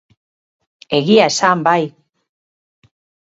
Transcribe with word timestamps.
Egia 0.99 1.27
esan, 1.33 1.61
bai. 1.69 1.85